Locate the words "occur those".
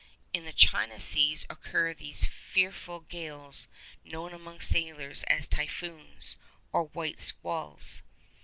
1.47-2.25